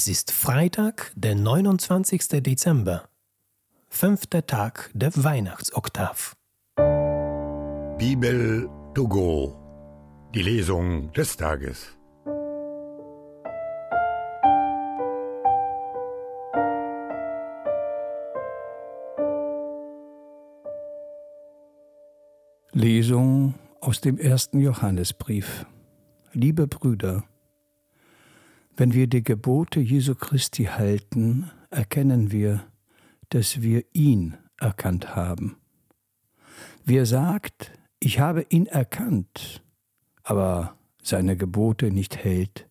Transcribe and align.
Es 0.00 0.08
ist 0.08 0.32
Freitag, 0.32 1.12
der 1.14 1.34
29. 1.34 2.42
Dezember, 2.42 3.10
fünfter 3.90 4.46
Tag 4.46 4.90
der 4.94 5.12
Weihnachtsoktav. 5.14 6.34
Bibel 7.98 8.70
to 8.94 9.06
go, 9.06 9.54
die 10.34 10.40
Lesung 10.40 11.12
des 11.12 11.36
Tages. 11.36 11.98
Lesung 22.72 23.54
aus 23.82 24.00
dem 24.00 24.16
ersten 24.16 24.60
Johannesbrief. 24.60 25.66
Liebe 26.32 26.66
Brüder, 26.66 27.24
wenn 28.80 28.94
wir 28.94 29.08
die 29.08 29.22
Gebote 29.22 29.78
Jesu 29.78 30.14
Christi 30.14 30.64
halten, 30.64 31.50
erkennen 31.68 32.32
wir, 32.32 32.64
dass 33.28 33.60
wir 33.60 33.84
ihn 33.92 34.38
erkannt 34.58 35.14
haben. 35.14 35.56
Wer 36.86 37.04
sagt, 37.04 37.72
ich 37.98 38.20
habe 38.20 38.46
ihn 38.48 38.64
erkannt, 38.64 39.62
aber 40.22 40.78
seine 41.02 41.36
Gebote 41.36 41.90
nicht 41.90 42.24
hält, 42.24 42.70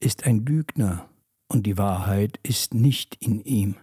ist 0.00 0.26
ein 0.26 0.44
Lügner 0.44 1.08
und 1.46 1.64
die 1.64 1.78
Wahrheit 1.78 2.40
ist 2.42 2.74
nicht 2.74 3.14
in 3.14 3.40
ihm. 3.40 3.76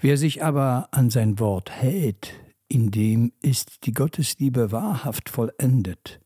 Wer 0.00 0.16
sich 0.16 0.42
aber 0.42 0.88
an 0.90 1.10
sein 1.10 1.38
Wort 1.38 1.70
hält, 1.70 2.32
in 2.66 2.90
dem 2.90 3.30
ist 3.42 3.84
die 3.84 3.92
Gottesliebe 3.92 4.72
wahrhaft 4.72 5.28
vollendet. 5.28 6.18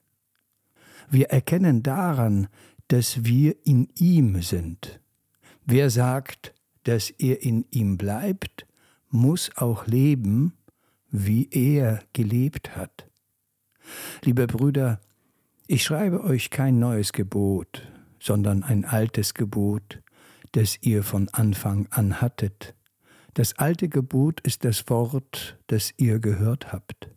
Wir 1.10 1.30
erkennen 1.30 1.82
daran, 1.82 2.46
dass 2.90 3.24
wir 3.24 3.54
in 3.64 3.88
ihm 3.96 4.42
sind. 4.42 4.98
Wer 5.64 5.90
sagt, 5.90 6.52
dass 6.82 7.10
er 7.10 7.40
in 7.40 7.64
ihm 7.70 7.96
bleibt, 7.96 8.66
muss 9.10 9.56
auch 9.56 9.86
leben, 9.86 10.54
wie 11.08 11.48
er 11.52 12.02
gelebt 12.12 12.76
hat. 12.76 13.06
Liebe 14.24 14.48
Brüder, 14.48 15.00
ich 15.68 15.84
schreibe 15.84 16.24
euch 16.24 16.50
kein 16.50 16.80
neues 16.80 17.12
Gebot, 17.12 17.86
sondern 18.18 18.64
ein 18.64 18.84
altes 18.84 19.34
Gebot, 19.34 20.00
das 20.50 20.76
ihr 20.80 21.04
von 21.04 21.28
Anfang 21.28 21.86
an 21.90 22.20
hattet. 22.20 22.74
Das 23.34 23.56
alte 23.56 23.88
Gebot 23.88 24.40
ist 24.40 24.64
das 24.64 24.88
Wort, 24.88 25.56
das 25.68 25.94
ihr 25.96 26.18
gehört 26.18 26.72
habt. 26.72 27.08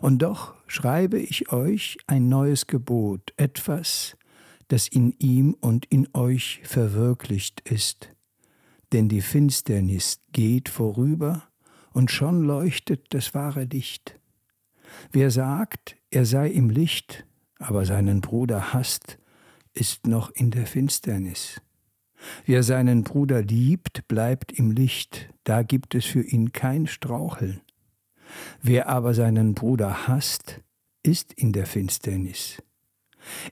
Und 0.00 0.20
doch 0.20 0.54
schreibe 0.68 1.18
ich 1.18 1.50
euch 1.50 1.98
ein 2.06 2.28
neues 2.28 2.68
Gebot, 2.68 3.32
etwas, 3.36 4.16
das 4.68 4.88
in 4.88 5.12
ihm 5.18 5.54
und 5.60 5.86
in 5.86 6.08
euch 6.14 6.60
verwirklicht 6.64 7.68
ist. 7.68 8.10
Denn 8.92 9.08
die 9.08 9.20
Finsternis 9.20 10.20
geht 10.32 10.68
vorüber, 10.68 11.48
und 11.92 12.10
schon 12.10 12.42
leuchtet 12.42 13.06
das 13.14 13.32
wahre 13.32 13.64
Licht. 13.64 14.20
Wer 15.12 15.30
sagt, 15.30 15.96
er 16.10 16.26
sei 16.26 16.50
im 16.50 16.68
Licht, 16.68 17.24
aber 17.58 17.86
seinen 17.86 18.20
Bruder 18.20 18.74
hasst, 18.74 19.18
ist 19.72 20.06
noch 20.06 20.30
in 20.30 20.50
der 20.50 20.66
Finsternis. 20.66 21.62
Wer 22.44 22.62
seinen 22.62 23.02
Bruder 23.02 23.40
liebt, 23.40 24.08
bleibt 24.08 24.52
im 24.52 24.72
Licht, 24.72 25.30
da 25.44 25.62
gibt 25.62 25.94
es 25.94 26.04
für 26.04 26.22
ihn 26.22 26.52
kein 26.52 26.86
Straucheln. 26.86 27.62
Wer 28.60 28.90
aber 28.90 29.14
seinen 29.14 29.54
Bruder 29.54 30.06
hasst, 30.06 30.60
ist 31.02 31.32
in 31.32 31.52
der 31.52 31.64
Finsternis. 31.64 32.62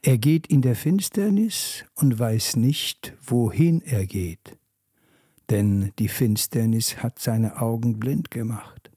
Er 0.03 0.19
geht 0.19 0.47
in 0.49 0.63
der 0.63 0.75
Finsternis 0.75 1.85
und 1.95 2.19
weiß 2.19 2.57
nicht, 2.57 3.15
wohin 3.25 3.81
er 3.83 4.07
geht, 4.07 4.59
denn 5.51 5.93
die 5.99 6.09
Finsternis 6.09 6.99
hat 7.03 7.19
seine 7.19 7.61
Augen 7.61 7.99
blind 8.01 8.31
gemacht. 8.31 8.91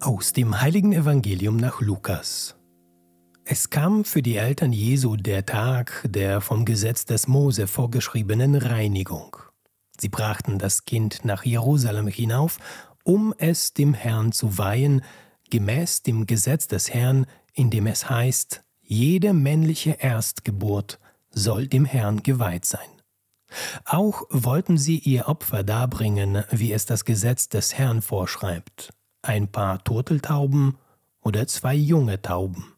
Aus 0.00 0.32
dem 0.32 0.60
heiligen 0.60 0.92
Evangelium 0.92 1.56
nach 1.56 1.80
Lukas. 1.80 2.56
Es 3.46 3.68
kam 3.68 4.06
für 4.06 4.22
die 4.22 4.36
Eltern 4.36 4.72
Jesu 4.72 5.16
der 5.16 5.44
Tag 5.44 6.06
der 6.08 6.40
vom 6.40 6.64
Gesetz 6.64 7.04
des 7.04 7.28
Mose 7.28 7.66
vorgeschriebenen 7.66 8.54
Reinigung. 8.54 9.36
Sie 10.00 10.08
brachten 10.08 10.58
das 10.58 10.86
Kind 10.86 11.26
nach 11.26 11.44
Jerusalem 11.44 12.06
hinauf, 12.06 12.56
um 13.02 13.34
es 13.36 13.74
dem 13.74 13.92
Herrn 13.92 14.32
zu 14.32 14.56
weihen, 14.56 15.02
gemäß 15.50 16.02
dem 16.02 16.24
Gesetz 16.24 16.68
des 16.68 16.94
Herrn, 16.94 17.26
in 17.52 17.68
dem 17.68 17.86
es 17.86 18.08
heißt, 18.08 18.62
jede 18.80 19.34
männliche 19.34 19.98
Erstgeburt 20.00 20.98
soll 21.28 21.66
dem 21.66 21.84
Herrn 21.84 22.22
geweiht 22.22 22.64
sein. 22.64 22.80
Auch 23.84 24.22
wollten 24.30 24.78
sie 24.78 24.98
ihr 24.98 25.28
Opfer 25.28 25.64
darbringen, 25.64 26.44
wie 26.50 26.72
es 26.72 26.86
das 26.86 27.04
Gesetz 27.04 27.50
des 27.50 27.74
Herrn 27.74 28.00
vorschreibt, 28.00 28.94
ein 29.20 29.48
paar 29.48 29.84
Turteltauben 29.84 30.78
oder 31.20 31.46
zwei 31.46 31.74
junge 31.74 32.22
Tauben. 32.22 32.73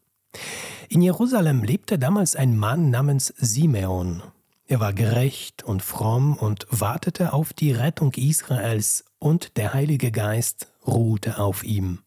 In 0.89 1.01
Jerusalem 1.01 1.63
lebte 1.63 1.99
damals 1.99 2.35
ein 2.35 2.57
Mann 2.57 2.89
namens 2.89 3.33
Simeon. 3.37 4.23
Er 4.65 4.79
war 4.79 4.93
gerecht 4.93 5.63
und 5.63 5.81
fromm 5.81 6.35
und 6.35 6.67
wartete 6.69 7.33
auf 7.33 7.53
die 7.53 7.71
Rettung 7.71 8.13
Israels, 8.13 9.05
und 9.19 9.57
der 9.57 9.73
Heilige 9.73 10.11
Geist 10.11 10.67
ruhte 10.85 11.39
auf 11.39 11.63
ihm. 11.63 11.99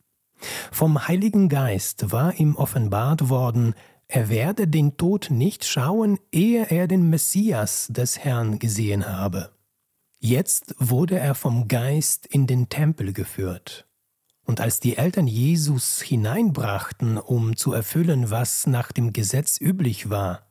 Vom 0.70 1.08
Heiligen 1.08 1.48
Geist 1.48 2.12
war 2.12 2.34
ihm 2.34 2.56
offenbart 2.56 3.28
worden, 3.28 3.75
er 4.12 4.28
werde 4.28 4.66
den 4.66 4.97
Tod 4.97 5.28
nicht 5.31 5.64
schauen, 5.64 6.19
ehe 6.32 6.66
er 6.69 6.88
den 6.88 7.10
Messias 7.10 7.87
des 7.91 8.19
Herrn 8.19 8.58
gesehen 8.58 9.06
habe. 9.06 9.50
Jetzt 10.19 10.75
wurde 10.78 11.19
er 11.19 11.37
vom 11.37 11.69
Geist 11.69 12.26
in 12.26 12.47
den 12.47 12.69
Tempel 12.69 13.12
geführt. 13.12 13.87
Und 14.44 14.60
als 14.60 14.80
die 14.80 14.96
Eltern 14.96 15.26
Jesus 15.26 16.00
hineinbrachten, 16.00 17.18
um 17.18 17.56
zu 17.56 17.72
erfüllen, 17.72 18.30
was 18.30 18.66
nach 18.66 18.92
dem 18.92 19.12
Gesetz 19.12 19.60
üblich 19.60 20.10
war, 20.10 20.46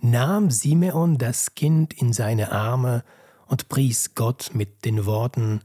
nahm 0.00 0.50
Simeon 0.50 1.18
das 1.18 1.54
Kind 1.54 1.94
in 1.94 2.12
seine 2.12 2.52
Arme 2.52 3.04
und 3.46 3.68
pries 3.68 4.14
Gott 4.14 4.50
mit 4.54 4.84
den 4.84 5.06
Worten 5.06 5.62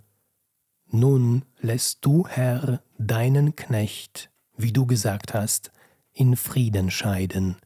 Nun 0.88 1.44
lässt 1.60 2.06
du, 2.06 2.28
Herr, 2.28 2.82
deinen 2.98 3.56
Knecht, 3.56 4.32
wie 4.56 4.72
du 4.72 4.86
gesagt 4.86 5.34
hast, 5.34 5.72
in 6.14 6.36
Frieden 6.36 6.90
scheiden. 6.90 7.58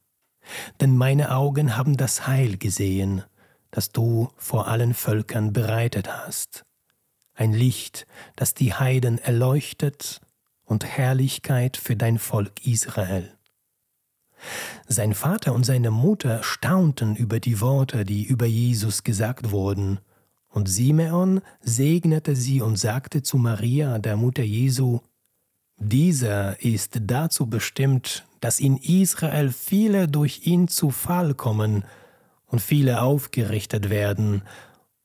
Denn 0.81 0.97
meine 0.97 1.31
Augen 1.35 1.77
haben 1.77 1.95
das 1.95 2.27
Heil 2.27 2.57
gesehen, 2.57 3.23
das 3.71 3.91
du 3.91 4.29
vor 4.37 4.67
allen 4.67 4.93
Völkern 4.93 5.53
bereitet 5.53 6.07
hast 6.09 6.65
ein 7.39 7.53
Licht, 7.53 8.05
das 8.35 8.53
die 8.53 8.73
Heiden 8.73 9.17
erleuchtet 9.17 10.19
und 10.65 10.85
Herrlichkeit 10.85 11.77
für 11.77 11.95
dein 11.95 12.19
Volk 12.19 12.65
Israel. 12.65 13.33
Sein 14.87 15.13
Vater 15.13 15.53
und 15.53 15.65
seine 15.65 15.91
Mutter 15.91 16.43
staunten 16.43 17.15
über 17.15 17.39
die 17.39 17.61
Worte, 17.61 18.03
die 18.03 18.23
über 18.23 18.45
Jesus 18.45 19.03
gesagt 19.03 19.51
wurden, 19.51 19.99
und 20.51 20.67
Simeon 20.67 21.41
segnete 21.61 22.35
sie 22.35 22.61
und 22.61 22.77
sagte 22.77 23.21
zu 23.21 23.37
Maria, 23.37 23.99
der 23.99 24.17
Mutter 24.17 24.41
Jesu, 24.43 24.99
dieser 25.77 26.61
ist 26.61 26.97
dazu 27.03 27.45
bestimmt, 27.45 28.25
dass 28.41 28.59
in 28.59 28.77
Israel 28.77 29.51
viele 29.51 30.07
durch 30.07 30.47
ihn 30.47 30.67
zu 30.67 30.89
Fall 30.89 31.35
kommen 31.35 31.85
und 32.47 32.61
viele 32.61 33.01
aufgerichtet 33.01 33.91
werden 33.91 34.41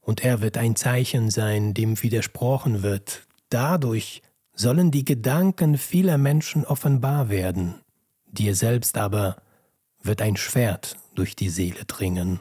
und 0.04 0.24
er 0.24 0.40
wird 0.40 0.56
ein 0.56 0.76
Zeichen 0.76 1.30
sein, 1.30 1.74
dem 1.74 2.02
widersprochen 2.02 2.82
wird. 2.82 3.26
Dadurch 3.48 4.22
sollen 4.54 4.90
die 4.90 5.04
Gedanken 5.04 5.78
vieler 5.78 6.18
Menschen 6.18 6.64
offenbar 6.64 7.28
werden, 7.28 7.74
dir 8.26 8.54
selbst 8.54 8.96
aber 8.96 9.36
wird 10.02 10.22
ein 10.22 10.36
Schwert 10.36 10.96
durch 11.14 11.34
die 11.34 11.48
Seele 11.48 11.84
dringen. 11.86 12.40